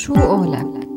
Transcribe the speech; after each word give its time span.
شو 0.00 0.14
قولك؟ 0.14 0.88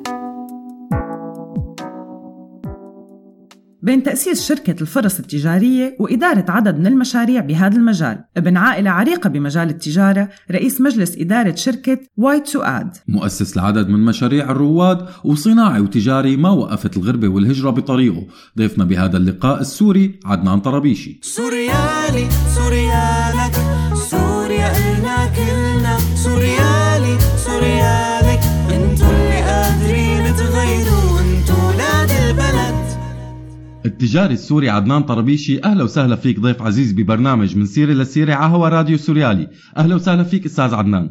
بين 3.81 4.03
تأسيس 4.03 4.47
شركة 4.47 4.81
الفرص 4.81 5.19
التجارية 5.19 5.95
وإدارة 5.99 6.45
عدد 6.49 6.79
من 6.79 6.87
المشاريع 6.87 7.41
بهذا 7.41 7.75
المجال 7.77 8.23
ابن 8.37 8.57
عائلة 8.57 8.89
عريقة 8.91 9.29
بمجال 9.29 9.69
التجارة 9.69 10.29
رئيس 10.51 10.81
مجلس 10.81 11.17
إدارة 11.17 11.55
شركة 11.55 11.99
وايت 12.17 12.47
سؤاد 12.47 12.97
مؤسس 13.07 13.57
لعدد 13.57 13.89
من 13.89 14.05
مشاريع 14.05 14.51
الرواد 14.51 15.05
وصناعي 15.23 15.79
وتجاري 15.81 16.37
ما 16.37 16.49
وقفت 16.49 16.97
الغربة 16.97 17.27
والهجرة 17.27 17.69
بطريقه. 17.69 18.27
ضيفنا 18.57 18.85
بهذا 18.85 19.17
اللقاء 19.17 19.61
السوري 19.61 20.19
عدنان 20.25 20.59
طرابيشي. 20.59 21.19
سوريالي 21.21 22.27
سوريالك. 22.55 23.72
التجاري 34.03 34.33
السوري 34.33 34.69
عدنان 34.69 35.01
طربيشي 35.01 35.63
أهلا 35.63 35.83
وسهلا 35.83 36.15
فيك 36.15 36.39
ضيف 36.39 36.61
عزيز 36.61 36.93
ببرنامج 36.93 37.57
من 37.57 37.65
سيره 37.65 37.93
لسيره 37.93 38.33
على 38.33 38.53
هوا 38.53 38.69
راديو 38.69 38.97
سوريالي. 38.97 39.47
أهلا 39.77 39.95
وسهلا 39.95 40.23
فيك 40.23 40.45
أستاذ 40.45 40.73
عدنان. 40.73 41.09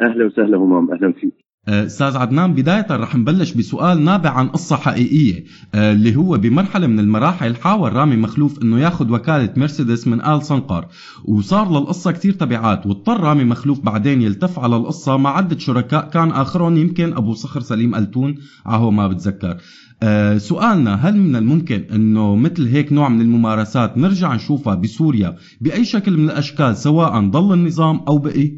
أهلا 0.00 0.26
وسهلا 0.26 0.56
همام 0.56 0.90
أهلا 0.90 1.12
فيك. 1.12 1.34
آه، 1.68 1.86
أستاذ 1.86 2.16
عدنان 2.16 2.54
بداية 2.54 2.86
رح 2.90 3.16
نبلش 3.16 3.52
بسؤال 3.52 4.04
نابع 4.04 4.30
عن 4.30 4.48
قصة 4.48 4.76
حقيقية 4.76 5.44
آه، 5.74 5.92
اللي 5.92 6.16
هو 6.16 6.38
بمرحلة 6.38 6.86
من 6.86 7.00
المراحل 7.00 7.56
حاول 7.56 7.92
رامي 7.92 8.16
مخلوف 8.16 8.62
إنه 8.62 8.80
ياخذ 8.80 9.12
وكالة 9.12 9.52
مرسيدس 9.56 10.08
من 10.08 10.20
آل 10.24 10.42
صنقر 10.42 10.86
وصار 11.24 11.70
للقصة 11.70 12.12
كتير 12.12 12.32
تبعات 12.32 12.86
واضطر 12.86 13.20
رامي 13.20 13.44
مخلوف 13.44 13.80
بعدين 13.80 14.22
يلتف 14.22 14.58
على 14.58 14.76
القصة 14.76 15.16
مع 15.16 15.36
عدة 15.36 15.58
شركاء 15.58 16.10
كان 16.10 16.30
آخرهم 16.30 16.76
يمكن 16.76 17.12
أبو 17.12 17.34
صخر 17.34 17.60
سليم 17.60 17.94
ألتون 17.94 18.34
عهو 18.66 18.90
ما 18.90 19.08
بتذكر. 19.08 19.56
آه، 20.02 20.36
سؤالنا 20.36 20.94
هل 20.94 21.16
من 21.16 21.36
الممكن 21.36 21.80
إنه 21.94 22.36
مثل 22.36 22.62
هيك 22.66 22.92
نوع 22.92 23.08
من 23.08 23.20
الممارسات 23.20 23.98
نرجع 23.98 24.34
نشوفها 24.34 24.74
بسوريا 24.74 25.34
بأي 25.60 25.84
شكل 25.84 26.12
من 26.12 26.24
الأشكال 26.24 26.76
سواء 26.76 27.10
ضل 27.30 27.54
النظام 27.54 28.00
أو 28.08 28.18
بقي؟ 28.18 28.48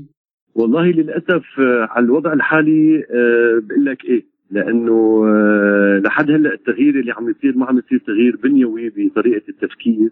والله 0.55 0.85
للأسف 0.85 1.45
آه، 1.59 1.89
على 1.91 2.05
الوضع 2.05 2.33
الحالي 2.33 2.99
آه، 2.99 3.63
بقول 3.63 3.85
لك 3.85 4.05
إيه 4.05 4.31
لأنه 4.51 5.25
لحد 5.99 6.31
هلأ 6.31 6.55
التغيير 6.55 7.01
اللي 7.01 7.13
عم 7.13 7.31
يصير 7.31 7.57
ما 7.57 7.67
عم 7.67 7.79
يصير 7.79 7.99
تغيير 8.07 8.37
بنيوي 8.43 8.93
بطريقة 8.97 9.43
التفكير 9.49 10.11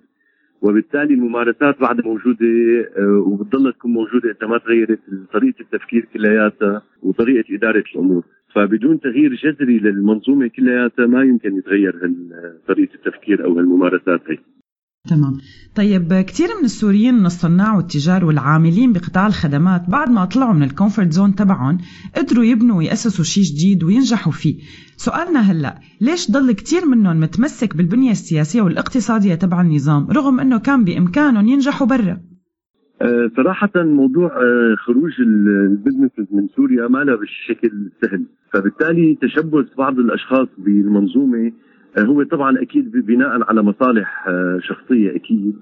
وبالتالي 0.62 1.14
الممارسات 1.14 1.80
بعدها 1.80 2.04
موجودة 2.04 2.46
وبتضلها 3.26 3.72
تكون 3.72 3.92
موجودة 3.92 4.30
إنت 4.30 4.44
ما 4.44 4.58
تغيرت 4.58 4.98
طريقة 5.32 5.60
التفكير 5.60 6.08
كلياتها 6.14 6.82
وطريقة 7.02 7.54
إدارة 7.54 7.84
الأمور 7.94 8.22
فبدون 8.54 9.00
تغيير 9.00 9.34
جذري 9.34 9.78
للمنظومة 9.78 10.48
كلياتها 10.48 11.06
ما 11.06 11.22
يمكن 11.22 11.56
يتغير 11.58 11.92
طريقه 12.68 12.94
التفكير 12.94 13.44
أو 13.44 13.58
هالممارسات 13.58 14.20
هي. 14.30 14.38
تمام. 15.08 15.38
طيب 15.76 16.12
كثير 16.12 16.48
من 16.58 16.64
السوريين 16.64 17.14
من 17.14 17.26
الصناع 17.26 17.76
والتجار 17.76 18.24
والعاملين 18.24 18.92
بقطاع 18.92 19.26
الخدمات 19.26 19.90
بعد 19.90 20.10
ما 20.10 20.24
طلعوا 20.24 20.54
من 20.54 20.62
ال 20.62 20.69
comfort 20.69 21.12
zone 21.12 21.34
تبعهم 21.34 21.78
قدروا 22.16 22.44
يبنوا 22.44 22.78
ويأسسوا 22.78 23.24
شيء 23.24 23.44
جديد 23.44 23.84
وينجحوا 23.84 24.32
فيه. 24.32 24.62
سؤالنا 24.96 25.40
هلأ 25.40 25.80
ليش 26.00 26.30
ضل 26.30 26.52
كثير 26.52 26.86
منهم 26.86 27.20
متمسك 27.20 27.76
بالبنية 27.76 28.10
السياسية 28.10 28.62
والاقتصادية 28.62 29.34
تبع 29.34 29.60
النظام 29.60 30.10
رغم 30.10 30.40
إنه 30.40 30.58
كان 30.58 30.84
بإمكانهم 30.84 31.48
ينجحوا 31.48 31.86
برا؟ 31.86 32.20
صراحة 33.36 33.70
موضوع 33.76 34.26
آه، 34.36 34.74
خروج 34.78 35.20
ال- 35.20 35.48
البزنسز 35.48 36.26
من 36.32 36.48
سوريا 36.48 36.88
ما 36.88 36.98
له 36.98 37.16
بالشكل 37.16 37.68
السهل 37.68 38.24
فبالتالي 38.52 39.18
تشبث 39.22 39.76
بعض 39.78 39.98
الأشخاص 39.98 40.48
بالمنظومة 40.58 41.52
آه، 41.98 42.02
هو 42.02 42.22
طبعا 42.22 42.62
أكيد 42.62 42.90
بناء 43.06 43.42
على 43.48 43.62
مصالح 43.62 44.28
آه، 44.28 44.58
شخصية 44.62 45.16
أكيد. 45.16 45.56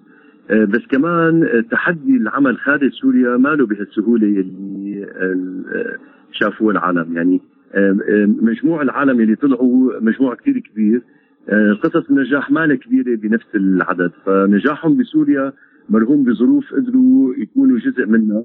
آه، 0.50 0.64
بس 0.64 0.80
كمان 0.90 1.42
آه، 1.44 1.60
تحدي 1.70 2.16
العمل 2.16 2.56
خارج 2.58 2.90
سوريا 2.92 3.36
ما 3.36 3.48
له 3.48 3.66
بهالسهولة 3.66 4.26
اللي 4.26 5.04
آه، 5.04 5.96
شافوه 6.32 6.72
العالم. 6.72 7.16
يعني 7.16 7.40
آه، 7.74 7.90
آه، 8.08 8.26
مجموع 8.26 8.82
العالم 8.82 9.20
اللي 9.20 9.36
طلعوا 9.36 10.00
مجموع 10.00 10.34
كثير 10.34 10.58
كبير 10.58 11.02
آه، 11.48 11.72
قصص 11.72 12.10
النجاح 12.10 12.50
ما 12.50 12.74
كبيرة 12.74 13.16
بنفس 13.16 13.46
العدد. 13.54 14.10
فنجاحهم 14.26 14.96
بسوريا 14.96 15.52
مرهون 15.90 16.24
بظروف 16.24 16.74
قدروا 16.74 17.34
يكونوا 17.34 17.78
جزء 17.78 18.06
منها. 18.06 18.44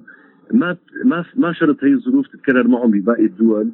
ما 0.53 0.77
ما 1.05 1.25
ما 1.35 1.53
شرط 1.53 1.83
هي 1.83 1.93
الظروف 1.93 2.27
تتكرر 2.27 2.67
معهم 2.67 2.91
بباقي 2.91 3.25
الدول. 3.25 3.71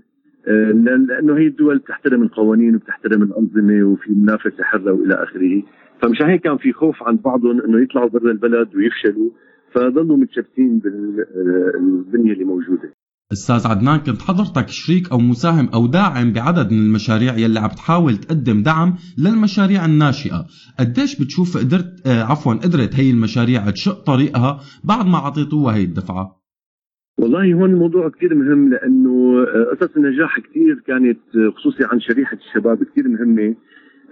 آه، 0.48 0.72
لأنه 0.72 1.38
هي 1.38 1.48
الدول 1.48 1.78
بتحترم 1.78 2.24
القوانين 2.24 2.76
وبتحترم 2.76 3.24
الأنظمة 3.24 3.84
وفي 3.84 4.12
منافسه 4.12 4.64
حره 4.64 4.92
وإلى 4.92 5.14
آخره. 5.14 5.64
فمشان 6.02 6.28
هيك 6.28 6.42
كان 6.42 6.58
في 6.58 6.74
خوف 6.74 7.04
عند 7.04 7.22
بعضهم 7.22 7.62
إنه 7.62 7.82
يطلعوا 7.82 8.10
برا 8.10 8.32
البلد 8.32 8.76
ويفشلوا. 8.76 9.30
فضلوا 9.72 10.18
متشبثين 10.18 10.80
بالبنيه 10.80 12.34
اللي 12.34 12.44
موجودة. 12.44 12.94
أستاذ 13.32 13.68
عدنان 13.72 13.98
كنت 13.98 14.22
حضرتك 14.22 14.68
شريك 14.70 15.12
أو 15.12 15.18
مساهم 15.18 15.70
أو 15.74 15.88
داعم 15.88 16.34
بعدد 16.34 16.72
من 16.72 16.80
المشاريع 16.88 17.34
يلي 17.38 17.60
عم 17.60 17.70
تحاول 17.70 18.16
تقدم 18.18 18.64
دعم 18.64 18.90
للمشاريع 19.24 19.86
الناشئة. 19.86 20.40
قديش 20.80 21.22
بتشوف 21.22 21.58
قدرت 21.58 22.08
آه 22.08 22.24
عفوا 22.24 22.54
قدرت 22.54 22.96
هي 23.00 23.12
المشاريع 23.12 23.70
تشق 23.70 24.04
طريقها 24.12 24.60
بعد 24.84 25.06
ما 25.06 25.18
أعطيتوها 25.18 25.76
هي 25.76 25.84
الدفعة؟ 25.84 26.26
والله 27.20 27.54
هون 27.54 27.70
الموضوع 27.70 28.10
كثير 28.10 28.36
مهم 28.36 28.70
لأنه 28.70 29.16
آه، 29.40 29.76
قصص 29.76 29.96
النجاح 29.98 30.40
كثير 30.40 30.84
كانت 30.88 31.20
آه، 31.36 31.50
خصوصي 31.56 31.84
عن 31.92 32.00
شريحة 32.00 32.38
الشباب 32.38 32.84
كثير 32.84 33.08
مهمة 33.08 33.56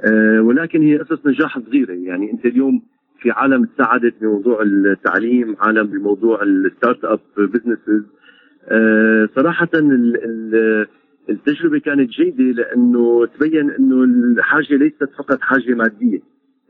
آه، 0.05 0.41
ولكن 0.41 0.81
هي 0.81 0.97
قصص 0.97 1.25
نجاح 1.25 1.59
صغيرة. 1.59 1.93
يعني 1.93 2.31
أنت 2.31 2.45
اليوم 2.45 2.81
في 3.19 3.31
عالم 3.31 3.65
تساعدت 3.65 4.13
بموضوع 4.21 4.61
التعليم 4.61 5.55
عالم 5.59 5.87
بموضوع 5.87 6.43
ال 6.43 7.05
startup 7.05 7.19
businesses 7.37 8.03
صراحة 9.35 9.69
ال- 9.73 10.23
ال- 10.25 10.87
التجربة 11.29 11.79
كانت 11.79 12.09
جيدة 12.09 12.43
لأنه 12.43 13.25
تبين 13.25 13.71
إنه 13.71 14.03
الحاجة 14.03 14.75
ليست 14.75 15.03
فقط 15.17 15.41
حاجة 15.41 15.73
مادية. 15.73 16.19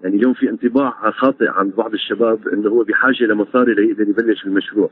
يعني 0.03 0.15
اليوم 0.15 0.33
في 0.33 0.49
انطباع 0.49 1.11
خاطئ 1.11 1.47
عند 1.49 1.75
بعض 1.75 1.93
الشباب 1.93 2.47
إنه 2.47 2.69
هو 2.69 2.83
بحاجة 2.83 3.23
لمصاري 3.23 3.73
ليقدر 3.73 4.09
يبلش 4.09 4.45
المشروع. 4.45 4.89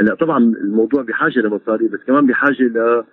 هلأ 0.00 0.14
طبعا 0.14 0.38
الموضوع 0.38 1.02
بحاجة 1.02 1.38
لمصاري 1.40 1.88
بس 1.88 2.00
كمان 2.06 2.26
بحاجة 2.26 2.62
ل 2.62 3.04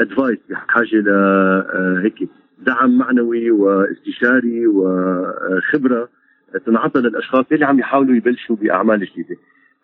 ادفايس 0.00 0.38
بحاجة 0.50 0.96
ل 0.96 1.08
آه، 1.08 2.00
هيك 2.02 2.28
دعم 2.66 2.98
معنوي 2.98 3.50
واستشاري 3.50 4.66
وخبرة 4.66 6.08
تنعطى 6.66 7.00
للأشخاص 7.00 7.44
اللي 7.52 7.66
عم 7.66 7.78
يحاولوا 7.78 8.16
يبلشوا 8.16 8.56
بأعمال 8.56 9.00
جديدة. 9.00 9.36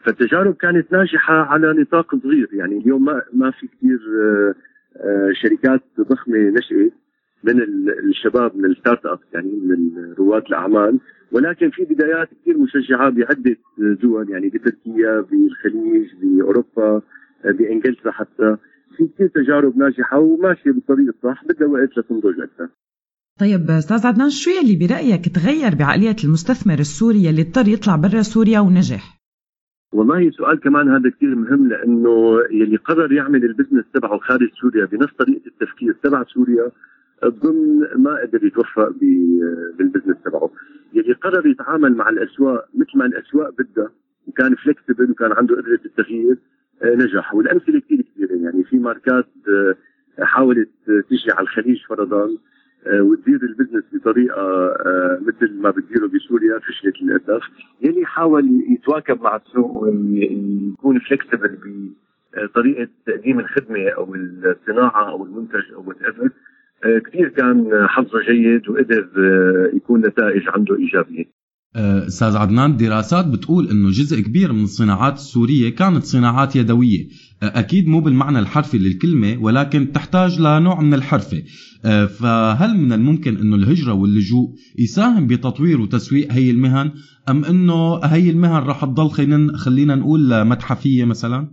فالتجارب 0.05 0.55
كانت 0.55 0.93
ناجحة 0.93 1.35
على 1.35 1.73
نطاق 1.73 2.17
صغير. 2.23 2.49
يعني 2.53 2.79
اليوم 2.79 3.05
ما 3.05 3.23
ما 3.33 3.51
في 3.51 3.67
كثير 3.67 3.99
آه، 4.23 4.55
آه، 4.97 5.33
شركات 5.43 5.83
ضخمة 6.01 6.37
نشأت 6.39 6.93
من 7.45 7.61
ال- 7.63 8.09
الشباب 8.09 8.57
من 8.57 8.65
ال 8.65 9.07
startup 9.07 9.19
يعني 9.35 9.51
من 9.65 10.13
رواد 10.19 10.43
الأعمال. 10.47 10.99
ولكن 11.33 11.71
في 11.71 11.85
بدايات 11.85 12.29
كثير 12.43 12.59
مشجعة 12.59 13.11
بعدة 13.11 13.57
دول 14.03 14.31
يعني 14.31 14.49
بتركيا 14.49 15.21
بالخليج 15.21 16.09
بأوروبا 16.23 17.03
بإنجلترا 17.45 18.13
حتى. 18.13 18.57
في 18.97 19.09
كثير 19.15 19.29
تجارب 19.29 19.77
ناجحة 19.79 20.19
وماشية 20.19 20.71
بالطريق 20.71 21.09
الصح 21.09 21.45
بدها 21.45 21.69
وقت 21.69 21.99
لتنضج 21.99 22.41
أكثر. 22.41 22.69
طيب 23.41 23.71
أستاذ 23.71 24.07
عدنان 24.07 24.31
شو 24.31 24.51
يلي 24.51 24.87
برأيك 24.87 25.29
تغير 25.29 25.75
بعقلية 25.79 26.17
المستثمر 26.25 26.79
السوري 26.79 27.25
يلي 27.25 27.43
اضطر 27.43 27.69
يطلع 27.69 27.97
برا 27.97 28.23
سوريا 28.23 28.61
ونجح؟ 28.61 29.18
والله 29.93 30.31
سؤال 30.31 30.61
كمان 30.61 30.89
هذا 30.89 31.11
كثير 31.11 31.35
مهم 31.35 31.69
لأنه 31.69 32.41
يلي 32.51 32.77
قرر 32.77 33.13
يعمل 33.13 33.45
ال 33.45 33.49
business 33.49 33.85
تبعه 33.95 34.19
خارج 34.19 34.49
سوريا 34.61 34.85
بنفس 34.85 35.15
طريقة 35.15 35.47
التفكير 35.47 35.97
تبع 36.03 36.25
سوريا 36.25 36.71
اظن 37.23 37.89
ما 37.97 38.21
قدر 38.23 38.45
يتوفق 38.45 38.89
بال 39.79 39.86
business 39.86 40.17
تبعه. 40.25 40.51
يلي 40.95 41.13
قرر 41.13 41.47
يتعامل 41.47 41.97
مع 41.97 42.09
الأسواق 42.09 42.69
مثل 42.75 42.99
ما 42.99 43.07
الأسواق 43.07 43.51
بدها 43.59 43.91
وكان 44.27 44.55
flexible 44.55 45.11
وكان 45.11 45.33
عنده 45.33 45.57
قدرة 45.57 45.81
التغيير 45.85 46.39
آه، 46.83 46.95
نجح. 46.95 47.35
والأمثلة 47.35 47.81
كثير 47.81 48.01
كثيره 48.01 48.37
يعني 48.37 48.65
في 48.65 48.77
ماركات 48.77 49.29
آه، 49.49 49.75
حاولت 50.25 50.71
آه، 50.89 51.01
تجي 51.11 51.33
على 51.33 51.43
الخليج 51.43 51.87
فرضا 51.89 52.29
وتدير 52.93 53.41
ال 53.43 53.47
business 53.47 53.85
بطريقة 53.93 54.43
آه، 54.43 55.21
مثل 55.23 55.55
ما 55.55 55.71
بتديره 55.71 56.07
بسوريا 56.07 56.59
فشلت 56.59 57.03
للأسف. 57.03 57.43
يلي 57.83 58.07
حاول 58.07 58.65
يتواكب 58.69 59.23
مع 59.23 59.37
السوق 59.37 59.77
ويكون 59.77 60.99
flexible 60.99 61.59
بطريقة 62.37 62.89
تقديم 63.07 63.41
الخدمة 63.41 63.89
أو 63.89 64.15
الصناعة 64.15 65.11
أو 65.11 65.25
المنتج 65.25 65.73
أو 65.75 65.85
whatever 65.89 66.31
كثير 67.01 67.29
كان 67.29 67.87
حظه 67.89 68.21
جيد 68.21 68.69
وقدر 68.69 69.09
آه، 69.19 69.77
يكون 69.77 70.01
نتائج 70.01 70.49
عنده 70.49 70.77
إيجابية. 70.77 71.25
آه، 71.25 71.48
أستاذ 71.77 72.37
عدنان 72.37 72.77
دراسات 72.77 73.27
بتقول 73.27 73.69
إنه 73.71 73.89
جزء 73.89 74.21
كبير 74.21 74.53
من 74.53 74.63
الصناعات 74.63 75.15
السورية 75.15 75.75
كانت 75.75 76.05
صناعات 76.05 76.57
يدوية. 76.57 77.07
آه، 77.43 77.59
أكيد 77.61 77.89
مو 77.89 78.01
بالمعنى 78.01 78.39
الحرفي 78.39 78.79
للكلمة 78.79 79.43
ولكن 79.43 79.93
تحتاج 79.93 80.41
لنوع 80.41 80.81
من 80.81 80.95
الحرفة. 80.95 81.43
آه، 81.85 82.07
فهل 82.07 82.77
من 82.77 82.93
الممكن 82.93 83.37
إنه 83.37 83.57
الهجرة 83.57 83.93
واللجوء 83.93 84.49
يساهم 84.79 85.27
بتطوير 85.27 85.81
وتسويق 85.81 86.33
هي 86.33 86.51
المهن 86.51 86.91
أم 87.29 87.45
إنه 87.45 87.97
هي 88.05 88.31
المهن 88.31 88.63
راح 88.63 88.85
تضل 88.85 89.11
خلينا 89.57 89.95
نقول 89.95 90.45
متحفية 90.45 91.05
مثلا؟ 91.05 91.49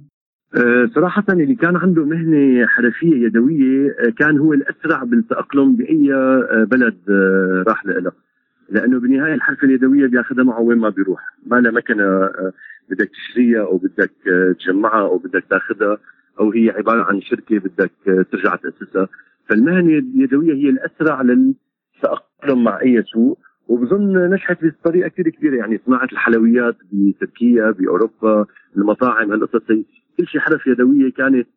صراحة 0.96 1.24
اللي 1.30 1.56
كان 1.56 1.76
عنده 1.76 2.06
مهنة 2.06 2.68
حرفية 2.68 3.26
يدوية 3.26 3.96
كان 4.18 4.38
هو 4.38 4.54
الأسرع 4.54 5.04
بالتأقلم 5.04 5.76
بأي 5.76 6.10
بلد 6.72 6.96
راح 7.68 7.86
له. 7.86 8.12
لأنه 8.70 9.00
بالنهاية 9.00 9.34
الحرفه 9.34 9.64
اليدوية 9.68 10.08
بياخذها 10.08 10.44
معه 10.44 10.62
وين 10.62 10.78
ما 10.78 10.90
بيروح. 10.90 11.22
ما 11.46 11.56
لها 11.56 11.72
مكنة 11.72 12.04
آه، 12.04 12.54
بدك 12.90 13.10
تشتريها 13.10 13.62
أو 13.62 13.78
بدك 13.78 14.12
آه، 14.28 14.56
تجمعها 14.60 15.02
أو 15.02 15.18
بدك 15.18 15.44
تاخذها 15.50 15.98
أو 16.40 16.52
هي 16.52 16.70
عبارة 16.70 17.04
عن 17.04 17.22
شركة 17.22 17.60
بدك 17.60 17.92
آه، 18.08 18.26
ترجع 18.32 18.56
تأسسها. 18.56 19.08
فالمهنة 19.50 19.98
اليدوية 19.98 20.54
هي 20.54 20.70
الأسرع 20.70 21.22
للتأقلم 21.22 22.64
مع 22.64 22.82
أي 22.82 23.04
سوق. 23.04 23.40
وبظن 23.68 24.30
نجحت 24.34 24.66
بطريقة 24.66 25.08
كثير 25.08 25.30
كبيرة. 25.30 25.56
يعني 25.56 25.80
صناعة 25.86 26.08
الحلويات 26.12 26.76
بتركيا 26.92 27.72
بأوروبا 27.72 28.46
المطاعم 28.78 29.32
هالقصص 29.32 29.68
كل 30.18 30.28
شيء 30.28 30.42
حرف 30.42 30.68
يدوية 30.68 31.12
كانت 31.12 31.48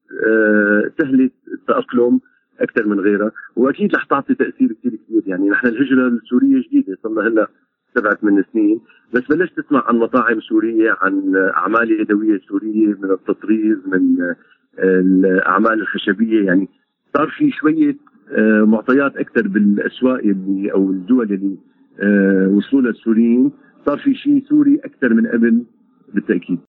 سهلة 0.99 1.31
التأقلم. 1.55 2.21
أكثر 2.61 2.87
من 2.87 3.01
غيرها. 3.01 3.33
وأكيد 3.57 3.95
رح 3.95 4.05
تعطي 4.05 4.35
تأثير 4.35 4.73
كثير 4.73 4.99
كبير. 5.09 5.23
يعني 5.27 5.49
نحن 5.49 5.67
الهجرة 5.67 6.09
السورية 6.09 6.63
جديدة 6.69 6.99
صار 7.03 7.13
لها 7.13 7.29
هلا 7.29 7.49
سبعة 7.95 8.15
ثمان 8.15 8.45
سنين. 8.53 8.81
بس 9.15 9.23
بلشت 9.31 9.61
تسمع 9.61 9.85
عن 9.87 9.97
مطاعم 9.97 10.41
سورية 10.41 10.97
عن 11.01 11.37
أعمال 11.37 12.01
يدوية 12.01 12.41
سورية 12.49 12.87
من 12.87 13.11
التطريز 13.11 13.77
من 13.87 14.35
الأعمال 14.79 15.81
الخشبية. 15.81 16.47
يعني 16.47 16.69
صار 17.17 17.29
في 17.29 17.51
شوية 17.51 17.97
آه، 18.33 18.65
معطيات 18.65 19.17
أكثر 19.17 19.49
بالأسواق 19.49 20.19
اللي 20.19 20.73
أو 20.73 20.91
الدول 20.91 21.33
اللي 21.33 21.57
آه، 22.01 22.49
وصلوا 22.49 22.83
لها 22.83 22.91
السوريين. 22.91 23.53
صار 23.87 23.99
في 23.99 24.15
شيء 24.15 24.45
سوري 24.49 24.81
أكثر 24.85 25.15
من 25.15 25.27
قبل 25.27 25.63
بالتأكيد. 26.15 26.59
آه، 26.59 26.68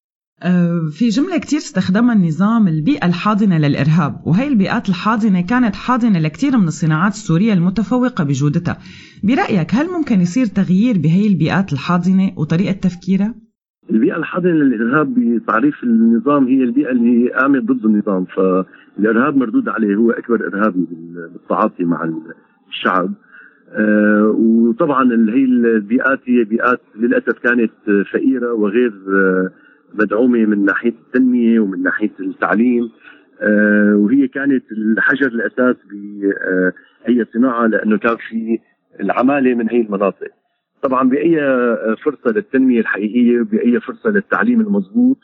في 0.92 1.08
جملة 1.10 1.38
كتير 1.38 1.60
استخدمها 1.60 2.14
النظام 2.16 2.68
البيئة 2.68 3.08
الحاضنة 3.08 3.58
للإرهاب 3.58 4.14
وهي 4.28 4.48
البيئات 4.48 4.90
الحاضنة 4.90 5.42
كانت 5.42 5.76
حاضنة 5.76 6.20
لكثير 6.20 6.58
من 6.58 6.68
الصناعات 6.68 7.12
السورية 7.12 7.54
المتفوقة 7.54 8.24
بجودتها 8.24 8.78
برأيك 9.24 9.76
هل 9.76 9.86
ممكن 9.98 10.22
يصير 10.22 10.46
تغيير 10.46 10.98
بهي 10.98 11.28
البيئات 11.28 11.74
الحاضنة 11.74 12.32
وطريقة 12.38 12.72
تفكيرها؟ 12.72 13.36
البيئة 13.90 14.18
الحاضنة 14.18 14.52
للإرهاب 14.52 15.14
بتعريف 15.16 15.84
النظام 15.84 16.48
هي 16.48 16.64
البيئة 16.64 16.92
اللي 16.92 17.30
قامت 17.34 17.64
ضد 17.64 17.86
النظام 17.86 18.26
فالإرهاب 18.26 19.38
مردود 19.38 19.70
عليه 19.70 19.96
هو 19.96 20.12
أكبر 20.12 20.48
إرهابي 20.48 20.88
بالتعاطي 21.34 21.84
مع 21.84 22.10
الشعب 22.70 23.14
آه 23.72 24.36
وطبعا 24.38 25.04
هي 25.12 25.46
البيئات 25.46 26.20
هي 26.26 26.44
بيئات 26.44 26.82
للأسف 27.00 27.40
كانت 27.44 27.72
فقيرة 28.14 28.54
وغير 28.54 28.94
آه 29.08 29.50
مدعومة 29.94 30.46
من 30.46 30.66
ناحية 30.66 30.94
التنمية 31.08 31.60
ومن 31.60 31.84
ناحية 31.84 32.12
التعليم 32.20 32.90
آه، 33.42 33.96
وهي 33.96 34.28
كانت 34.28 34.64
الحجر 34.72 35.28
الأساس 35.28 35.76
باي 35.92 37.26
صناعة 37.34 37.68
لأنه 37.68 37.98
كان 37.98 38.18
في 38.30 38.60
العمالة 39.00 39.56
من 39.56 39.70
هي 39.70 39.82
المناطق. 39.82 40.28
طبعا 40.82 41.10
بأي 41.10 41.36
فرصة 42.04 42.32
للتنمية 42.32 42.80
الحقيقية 42.80 43.42
بأي 43.42 43.80
فرصة 43.80 44.10
للتعليم 44.10 44.62
المضبوط 44.62 45.18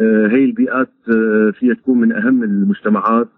آه، 0.00 0.26
هي 0.26 0.44
البيئات 0.44 0.92
آه، 1.08 1.52
فيها 1.58 1.74
تكون 1.74 1.98
من 2.00 2.12
أهم 2.12 2.42
المجتمعات 2.42 3.28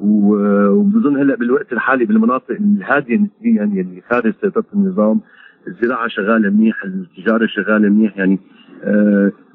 وبظن 0.00 1.16
هلأ 1.16 1.36
بالوقت 1.36 1.72
الحالي 1.72 2.04
بالمناطق 2.04 2.50
الهادية 2.50 3.16
نسبيا 3.16 3.70
يلي 3.74 4.02
خارج 4.10 4.34
سيطرة 4.40 4.64
النظام 4.74 5.20
الزراعة 5.68 6.08
شغالة 6.08 6.50
منيح، 6.50 6.84
التجارة 6.84 7.46
شغالة 7.46 7.88
منيح 7.88 8.18
يعني 8.18 8.38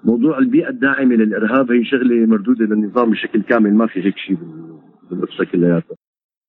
موضوع 0.03 0.37
البيئة 0.37 0.69
الداعمة 0.69 1.15
للإرهاب 1.15 1.71
هي 1.71 1.85
شغلة 1.85 2.25
مردودة 2.25 2.65
للنظام 2.65 3.11
بشكل 3.11 3.41
كامل 3.41 3.73
ما 3.73 3.87
في 3.87 4.05
هيك 4.05 4.17
شيء 4.17 4.37
بالقصة 5.11 5.43
كلياتها 5.51 5.95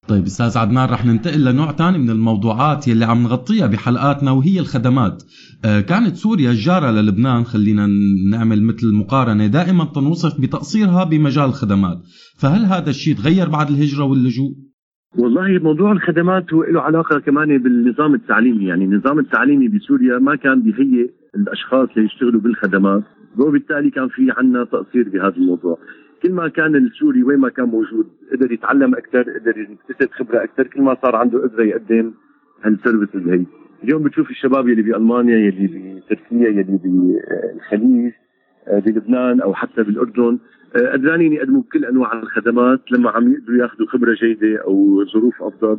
طيب 0.09 0.25
أستاذ 0.25 0.59
عدنان 0.59 0.89
رح 0.89 1.07
ننتقل 1.07 1.45
لنوع 1.45 1.73
ثاني 1.73 1.99
من 1.99 2.11
الموضوعات 2.11 2.89
يلي 2.89 3.05
عم 3.05 3.23
نغطيها 3.23 3.67
بحلقاتنا 3.67 4.31
وهي 4.31 4.61
الخدمات. 4.61 5.23
آه، 5.65 5.81
كانت 5.81 6.17
سوريا 6.17 6.53
جارة 6.53 6.91
للبنان 6.91 7.45
خلينا 7.45 7.89
نعمل 8.31 8.63
مثل 8.63 8.95
مقارنة 8.95 9.47
دائما 9.47 9.85
تنوصف 9.85 10.41
بتقصيرها 10.41 11.05
بمجال 11.05 11.45
الخدمات. 11.45 11.99
فهل 12.39 12.65
هذا 12.65 12.91
الشيء 12.91 13.15
تغير 13.15 13.49
بعد 13.49 13.71
الهجرة 13.71 14.05
واللجوء؟ 14.05 14.55
والله 15.19 15.59
موضوع 15.59 15.93
الخدمات 15.93 16.55
هو 16.55 16.65
له 16.65 16.81
علاقة 16.81 17.19
كمان 17.21 17.59
بالنظام 17.59 18.15
التعليمي. 18.15 18.65
يعني 18.65 18.85
النظام 18.85 19.19
التعليمي 19.19 19.69
بسوريا 19.69 20.19
ما 20.19 20.37
كان 20.37 20.63
بيهيئ 20.63 21.11
الأشخاص 21.37 21.89
ليشتغلوا 21.97 22.41
بالخدمات. 22.41 23.03
وبالتالي 23.39 23.91
كان 23.91 24.09
في 24.09 24.33
عنا 24.37 24.65
تقصير 24.65 25.09
بهذا 25.09 25.37
الموضوع. 25.37 25.79
كل 26.23 26.33
ما 26.33 26.49
كان 26.49 26.77
السوري 26.77 27.23
وين 27.23 27.39
ما 27.39 27.49
كان 27.49 27.65
موجود 27.65 28.07
قدر 28.33 28.53
يتعلم 28.53 28.95
أكثر 28.95 29.23
قدر 29.23 29.59
يكتسب 29.59 30.11
خبرة 30.13 30.45
أكثر 30.45 30.67
كل 30.67 30.83
ما 30.83 30.97
صار 31.03 31.17
عنده 31.17 31.39
قدره 31.39 31.65
يقدم 31.65 32.13
هالسيرفيسز 32.63 33.29
هي. 33.29 33.45
اليوم 33.85 34.03
بتشوف 34.03 34.31
الشباب 34.31 34.69
يلي 34.69 34.83
بألمانيا 34.83 35.37
يلي 35.37 36.01
بتركيا 36.01 36.49
يلي 36.49 36.81
بالخليج 36.85 38.13
بلبنان 38.73 39.41
أو 39.41 39.55
حتى 39.55 39.83
بالأردن. 39.83 40.39
آه، 40.77 40.93
قدرانين 40.93 41.33
يقدموا 41.33 41.63
كل 41.73 41.85
أنواع 41.85 42.13
الخدمات 42.13 42.81
لما 42.91 43.11
عم 43.11 43.33
يقدروا 43.33 43.59
ياخذوا 43.59 43.87
خبرة 43.87 44.15
جيدة 44.15 44.63
أو 44.65 45.05
ظروف 45.15 45.43
أفضل. 45.43 45.79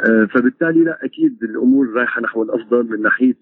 آه، 0.00 0.28
فبالتالي 0.34 0.84
لا 0.84 0.98
أكيد 1.04 1.42
الأمور 1.42 1.92
رايحة 1.96 2.22
نحو 2.22 2.42
الأفضل 2.42 2.90
من 2.90 3.02
ناحية 3.02 3.34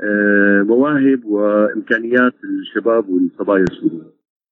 آه، 0.00 0.62
مواهب 0.62 1.24
وإمكانيات 1.24 2.34
الشباب 2.44 3.08
والصبايا 3.08 3.64
السوريين. 3.70 4.04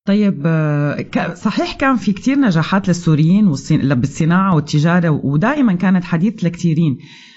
طيب 0.07 0.43
آه، 0.47 0.97
صحيح 1.35 1.77
كان 1.81 1.97
في 1.97 2.13
كتير 2.13 2.39
نجاحات 2.39 2.89
للسوريين 2.89 3.45
بالصناعة 3.83 4.55
والتجارة 4.55 5.21
ودائما 5.25 5.73
كانت 5.73 6.05
حديث 6.05 6.45
لكثيرين 6.45 6.93
آه، 6.93 7.36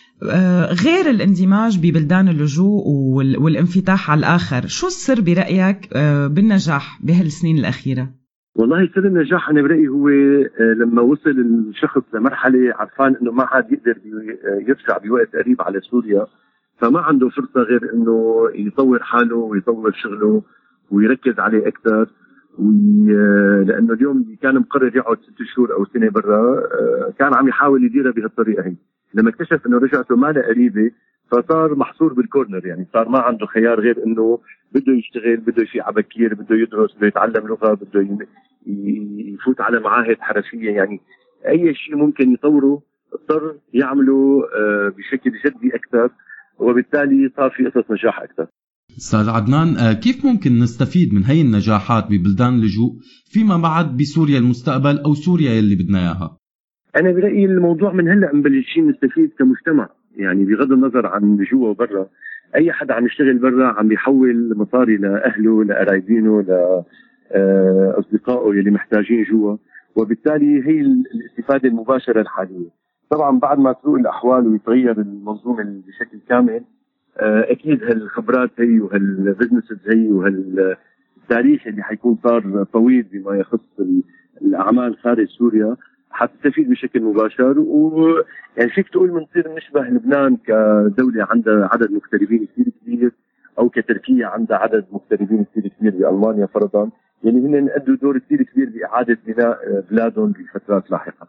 غير 0.85 1.09
الاندماج 1.09 1.79
ببلدان 1.79 2.27
اللجوء 2.27 2.83
والانفتاح 3.43 4.11
على 4.11 4.19
الآخر. 4.19 4.67
شو 4.67 4.87
السر 4.87 5.21
برأيك 5.21 5.89
بالنجاح 6.35 6.99
بهالسنين 7.03 7.57
الأخيرة؟ 7.57 8.09
والله 8.55 8.89
سر 8.95 9.05
النجاح 9.05 9.49
أنا 9.49 9.61
برأيي 9.61 9.87
هو 9.87 10.09
لما 10.59 11.01
وصل 11.01 11.29
الشخص 11.69 12.01
لمرحلة 12.13 12.73
عرفان 12.75 13.15
أنه 13.21 13.31
ما 13.31 13.43
عاد 13.43 13.71
يقدر 13.71 13.97
يرجع 14.67 14.97
بوقت 14.97 15.35
قريب 15.35 15.61
على 15.61 15.79
سوريا 15.81 16.25
فما 16.77 16.99
عنده 16.99 17.29
فرصة 17.29 17.61
غير 17.61 17.93
إنه 17.93 18.43
يطور 18.55 19.03
حاله 19.03 19.35
ويطور 19.35 19.91
شغله 20.03 20.41
ويركز 20.91 21.39
عليه 21.39 21.67
أكثر. 21.67 22.07
لأنه 23.67 23.93
اليوم 23.93 24.35
كان 24.41 24.55
مقرر 24.55 24.95
يقعد 24.95 25.17
ست 25.17 25.55
شهور 25.55 25.73
أو 25.73 25.85
سنة 25.85 26.09
برا 26.09 26.57
آه، 26.57 27.13
كان 27.19 27.33
عم 27.33 27.47
يحاول 27.47 27.83
يديرها 27.83 28.11
بهالطريقة 28.11 28.63
هي. 28.65 28.75
لما 29.13 29.29
اكتشف 29.29 29.67
إنه 29.67 29.77
رجعته 29.77 30.15
ما 30.15 30.27
لها 30.27 30.43
قريبة 30.43 30.91
فصار 31.31 31.75
محصور 31.75 32.13
بالكورنر 32.13 32.65
يعني 32.65 32.87
صار 32.93 33.09
ما 33.09 33.19
عنده 33.19 33.45
خيار 33.45 33.79
غير 33.79 34.03
إنه 34.05 34.39
بده 34.71 34.93
يشتغل 34.93 35.37
بده 35.37 35.67
على 35.75 35.95
بكير 35.95 36.33
بده 36.33 36.55
يدرس 36.55 36.95
بده 36.97 37.07
يتعلم 37.07 37.47
لغة 37.47 37.73
بده 37.73 38.27
يفوت 39.33 39.61
على 39.61 39.79
معاهد 39.79 40.17
حرفية 40.19 40.71
يعني 40.71 41.01
أي 41.47 41.75
شيء 41.75 41.95
ممكن 41.95 42.31
يطوره 42.31 42.81
اضطر 43.13 43.55
يعمله 43.73 44.41
آه، 44.55 44.93
بشكل 44.97 45.31
جدي 45.45 45.75
أكثر 45.75 46.09
وبالتالي 46.59 47.31
صار 47.37 47.49
في 47.49 47.65
قصص 47.65 47.91
نجاح 47.91 48.21
أكثر 48.21 48.47
أستاذ 48.97 49.29
عدنان 49.29 49.77
آه، 49.77 49.93
كيف 49.93 50.25
ممكن 50.25 50.59
نستفيد 50.59 51.13
من 51.13 51.23
هي 51.23 51.41
النجاحات 51.41 52.05
ببلدان 52.05 52.53
اللجوء 52.53 52.91
فيما 53.25 53.57
بعد 53.57 53.97
بسوريا 53.97 54.39
المستقبل 54.39 54.99
أو 54.99 55.13
سوريا 55.13 55.51
يلي 55.51 55.75
بدنا 55.75 55.99
إياها؟ 55.99 56.38
أنا 56.97 57.11
برأيي 57.11 57.45
الموضوع 57.45 57.93
من 57.93 58.09
هلأ 58.09 58.35
مبلشين 58.35 58.89
نستفيد 58.89 59.31
كمجتمع. 59.39 59.89
يعني 60.17 60.45
بغض 60.45 60.71
النظر 60.71 61.07
عن 61.07 61.37
جوا 61.37 61.69
وبرا 61.69 62.07
أي 62.55 62.71
حدا 62.71 62.93
عم 62.93 63.05
يشتغل 63.05 63.37
برا 63.37 63.67
عم 63.67 63.87
بيحول 63.87 64.57
مصاري 64.57 64.97
لأهله 64.97 65.63
لقرايبينه 65.63 66.41
لاصدقائه 67.31 68.55
يلي 68.55 68.71
محتاجين 68.71 69.23
جوا. 69.23 69.57
وبالتالي 69.95 70.67
هي 70.67 70.81
الاستفادة 70.81 71.69
المباشرة 71.69 72.21
الحالية. 72.21 72.69
طبعا 73.09 73.39
بعد 73.39 73.59
ما 73.59 73.73
تروق 73.73 73.95
الأحوال 73.95 74.47
ويتغير 74.47 75.01
المنظومة 75.01 75.81
بشكل 75.87 76.19
كامل 76.29 76.63
آه، 77.17 77.51
أكيد 77.51 77.83
هالخبرات 77.83 78.51
هي 78.59 78.79
وهالبزنسز 78.79 79.89
هي 79.89 80.11
وهالتاريخ 80.11 81.67
اللي 81.67 81.83
حيكون 81.83 82.17
صار 82.23 82.63
طويل 82.73 83.05
بما 83.13 83.35
يخص 83.35 83.79
الأعمال 84.41 84.97
خارج 84.97 85.27
سوريا. 85.27 85.75
حتستفيد 86.11 86.69
بشكل 86.69 87.01
مباشر 87.03 87.59
ويعني 87.59 88.71
فيك 88.75 88.89
تقول 88.89 89.09
بنصير 89.09 89.55
نشبه 89.57 89.81
لبنان 89.81 90.37
كدولة 90.37 91.27
عندها 91.29 91.69
عدد 91.73 91.91
مغتربين 91.91 92.47
كثير 92.53 92.73
كبير 92.81 93.11
أو 93.59 93.69
كتركيا 93.69 94.27
عندها 94.27 94.57
عدد 94.57 94.85
مغتربين 94.91 95.45
كثير 95.51 95.71
كبير 95.79 95.91
بألمانيا 95.91 96.45
فرضا 96.45 96.89
يلي 97.23 97.39
هن 97.39 97.69
أدوا 97.69 97.95
دور 97.95 98.17
كثير 98.17 98.43
كبير 98.43 98.69
بإعادة 98.69 99.17
بناء 99.27 99.57
بلادهم 99.91 100.31
بفترات 100.31 100.91
لاحقة. 100.91 101.27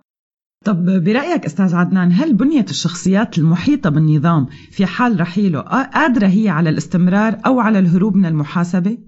طب 0.64 0.84
برأيك 1.04 1.44
أستاذ 1.44 1.75
عدنان 1.75 2.12
هل 2.12 2.34
بنية 2.34 2.64
الشخصيات 2.64 3.38
المحيطة 3.38 3.90
بالنظام 3.90 4.46
في 4.70 4.87
حال 4.87 5.20
رحيله 5.20 5.60
قادرة 5.94 6.26
هي 6.26 6.49
على 6.49 6.70
الاستمرار 6.70 7.32
أو 7.46 7.60
على 7.60 7.78
الهروب 7.78 8.16
من 8.16 8.26
المحاسبة؟ 8.26 8.99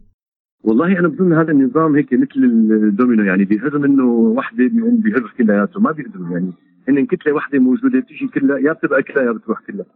والله 0.65 0.99
أنا 0.99 1.09
بظن 1.09 1.33
هذا 1.33 1.53
النظام 1.53 1.97
هيك 1.97 2.13
مثل 2.13 2.31
الدومينو 2.37 3.25
يعني 3.25 3.45
بيهر 3.45 3.79
منه 3.79 4.05
وحدة 4.07 4.69
بيقوم 4.69 4.97
بيهر 4.97 5.35
كلياته 5.39 5.81
ما 5.81 5.93
بيقدروا 5.93 6.29
يعني 6.31 6.53
هن 6.89 7.07
كتلة 7.07 7.33
وحدة 7.33 7.59
موجودة 7.59 8.01
بتيجي 8.01 8.27
كلها 8.29 8.59
يا 8.59 8.73
بتبقى 8.73 9.03
كلها 9.03 9.25
يا 9.25 9.33
بتروح 9.33 9.61
كلها 9.61 9.87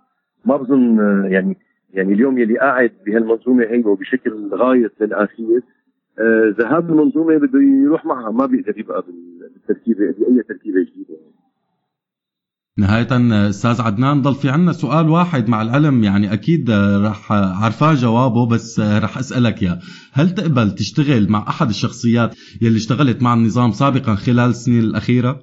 ما 0.44 0.56
بظن 0.56 0.98
يعني 1.24 1.56
يعني 1.94 2.12
اليوم 2.12 2.38
يلي 2.38 2.58
قاعد 2.58 2.90
بهالمنظومة 3.06 3.64
هي 3.64 3.82
وبشكل 3.84 4.48
غاية 4.54 4.90
للاخير 5.00 5.60
آه 6.18 6.54
ذهاب 6.58 6.90
المنظومة 6.90 7.36
بده 7.36 7.60
يروح 7.62 8.06
معها 8.06 8.30
ما 8.30 8.46
بيقدر 8.46 8.78
يبقى 8.78 9.04
بالتركيبة 9.54 9.98
بأي 9.98 10.42
تركيبة 10.42 10.80
جديدة 10.80 11.14
يعني. 11.14 11.45
نهاية 12.78 13.06
أستاذ 13.48 13.82
عدنان 13.82 14.22
ضل 14.22 14.34
في 14.34 14.48
عنا 14.48 14.72
سؤال 14.72 15.08
واحد 15.08 15.48
مع 15.48 15.62
العلم 15.62 16.04
يعني 16.04 16.32
أكيد 16.32 16.70
رح 17.04 17.32
عرفان 17.32 17.94
جوابه 17.94 18.48
بس 18.48 18.80
رح 18.80 19.18
أسألك 19.18 19.62
إياه، 19.62 19.78
هل 20.12 20.30
تقبل 20.30 20.70
تشتغل 20.70 21.26
مع 21.30 21.44
أحد 21.48 21.68
الشخصيات 21.68 22.34
يلي 22.62 22.76
اشتغلت 22.76 23.22
مع 23.22 23.34
النظام 23.34 23.70
سابقا 23.70 24.14
خلال 24.14 24.50
السنين 24.50 24.80
الأخيرة؟ 24.80 25.40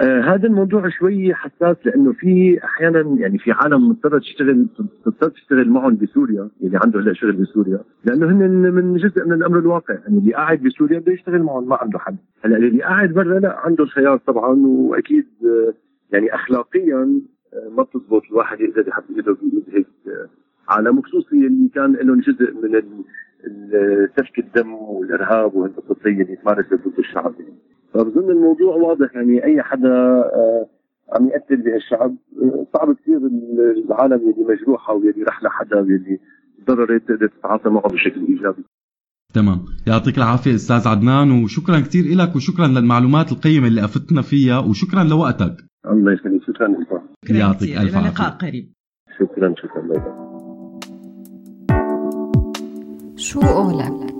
آه 0.00 0.20
هذا 0.20 0.46
الموضوع 0.46 0.88
شوي 0.98 1.34
حساس 1.34 1.76
لأنه 1.84 2.12
في 2.12 2.58
أحيانا 2.64 3.16
يعني 3.18 3.38
في 3.38 3.52
عالم 3.52 3.88
مضطرة 3.88 4.18
تشتغل 4.18 4.66
تضطر 5.04 5.28
تشتغل 5.28 5.70
معهم 5.70 5.96
بسوريا 5.96 6.48
اللي 6.62 6.78
عنده 6.84 7.00
هلا 7.00 7.12
شغل 7.14 7.32
بسوريا 7.32 7.80
لأنه 8.04 8.26
هن 8.26 8.74
من 8.74 8.96
جزء 8.96 9.24
من 9.26 9.32
الأمر 9.32 9.58
الواقع. 9.58 9.94
يعني 9.94 10.18
اللي 10.18 10.34
قاعد 10.34 10.62
بسوريا 10.62 10.98
بده 10.98 11.12
يشتغل 11.12 11.42
معهم 11.42 11.68
ما 11.68 11.76
عنده 11.80 11.98
حل 11.98 12.16
هلأ 12.44 12.56
اللي 12.56 12.82
قاعد 12.82 13.12
برا 13.12 13.40
لا 13.40 13.56
عنده 13.64 13.84
الخيار 13.84 14.16
طبعا 14.26 14.56
وأكيد 14.66 15.26
آه 15.44 15.89
يعني 16.12 16.34
اخلاقيا 16.34 17.20
آه، 17.54 17.68
ما 17.76 17.82
بتزبط 17.82 18.22
الواحد 18.30 18.60
يقدر 18.60 18.88
يحط 18.88 19.04
ايده 19.16 19.32
بايد 19.32 19.64
هيك 19.72 19.86
آه، 20.06 20.28
عالم 20.68 21.02
خصوصي 21.02 21.46
اللي 21.46 21.68
كان 21.74 21.92
لهم 21.92 22.20
جزء 22.20 22.52
من 22.52 23.02
سفك 24.16 24.38
الدم 24.38 24.72
والإرهاب 24.74 25.54
والقصص 25.54 26.06
اللي 26.06 26.36
تمارست 26.36 26.74
ضد 26.74 26.98
الشعب 26.98 27.34
يعني. 27.40 27.58
فبظن 27.94 28.30
الموضوع 28.30 28.74
واضح 28.76 29.14
يعني 29.14 29.44
أي 29.44 29.62
حدا 29.62 29.88
آه، 29.88 30.66
عم 31.12 31.28
يقتل 31.28 31.56
بهالشعب 31.56 32.16
صعب 32.74 32.96
كثير 32.96 33.16
العالم 33.86 34.30
اللي 34.30 34.44
مجروحه 34.54 34.94
واللي 34.94 35.22
رح 35.22 35.42
لحدا 35.42 35.76
واللي 35.76 36.18
ضررت 36.66 37.02
تقدر 37.08 37.26
تتعاطى 37.26 37.70
معه 37.70 37.88
بشكل 37.88 38.26
إيجابي. 38.28 38.64
تمام 39.34 39.58
يعطيك 39.86 40.18
العافية 40.18 40.54
أستاذ 40.54 40.88
عدنان 40.88 41.44
وشكرا 41.44 41.80
كثير 41.80 42.04
لك 42.16 42.36
وشكرا 42.36 42.66
للمعلومات 42.66 43.32
القيمة 43.32 43.66
اللي 43.66 43.84
أفتنا 43.84 44.22
فيها 44.22 44.58
وشكرا 44.58 45.04
لوقتك 45.04 45.69
الله 45.86 46.12
يخليك 46.12 46.42
شكرا 46.42 46.68
لك. 46.68 47.02
يعطيك 47.30 47.78
ألف 47.78 47.96
عافية. 47.96 48.10
لقاء 48.10 48.30
قريب. 48.30 48.72
شكرا 49.18 49.54
شكرا. 49.58 50.30
شو 53.16 53.40
قولك 53.40 54.19